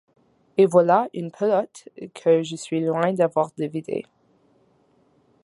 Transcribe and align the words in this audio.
Et 0.57 0.65
voilà 0.65 1.09
une 1.13 1.29
pelote 1.29 1.87
que 2.15 2.41
je 2.41 2.55
suis 2.55 2.83
loin 2.83 3.13
d’avoir 3.13 3.51
dévidée… 3.55 4.03